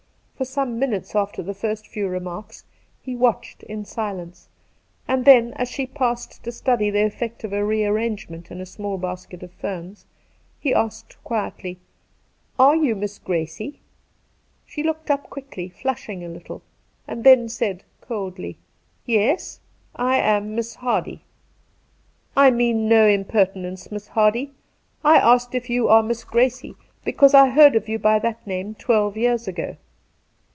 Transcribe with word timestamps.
For 0.37 0.45
some 0.45 0.79
minutes 0.79 1.15
after 1.15 1.43
the 1.43 1.53
first 1.53 1.85
few 1.87 2.07
remarks 2.07 2.65
he 2.99 3.15
watched 3.15 3.61
in 3.61 3.85
silence, 3.85 4.49
and 5.07 5.23
then, 5.23 5.53
as 5.53 5.69
she 5.69 5.85
paused 5.85 6.41
to 6.43 6.51
study 6.51 6.89
the 6.89 7.03
effect 7.05 7.43
of 7.43 7.53
a 7.53 7.63
rearrangement 7.63 8.49
in 8.49 8.59
a 8.59 8.65
small 8.65 8.97
basket 8.97 9.43
of 9.43 9.53
ferns, 9.53 10.07
he 10.59 10.73
asked 10.73 11.23
quietly:' 11.23 11.77
Are 12.59 12.75
you 12.75 12.95
Miss 12.95 13.19
Gracie?' 13.19 13.81
She 14.65 14.81
looked 14.81 15.11
up 15.11 15.29
quickly, 15.29 15.69
flushing 15.69 16.23
a 16.25 16.29
little, 16.29 16.63
and 17.07 17.23
then 17.23 17.47
said 17.47 17.83
coldly:' 18.01 18.57
Yes, 19.19 19.59
I 19.95 20.17
am 20.17 20.55
Miss 20.55 20.73
Hardy.' 20.73 21.21
* 21.85 22.07
I 22.35 22.49
mean 22.49 22.89
no 22.89 23.05
impertinence. 23.05 23.91
Miss 23.91 24.07
Hardy, 24.07 24.53
I 25.03 25.17
asked 25.17 25.53
if 25.53 25.69
you 25.69 25.87
are 25.89 26.01
Miss 26.01 26.23
Gracie 26.23 26.73
because 27.05 27.35
I 27.35 27.49
heard 27.51 27.75
of 27.75 27.87
you 27.87 27.99
by 27.99 28.17
that 28.17 28.47
name 28.47 28.73
twelve 28.73 29.15
years 29.15 29.47
ago.' 29.47 29.75